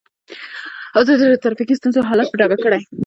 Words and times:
ازادي 0.99 1.19
راډیو 1.23 1.37
د 1.41 1.41
ټرافیکي 1.43 1.75
ستونزې 1.79 1.99
حالت 2.09 2.27
په 2.31 2.37
ډاګه 2.39 2.57
کړی. 2.63 2.81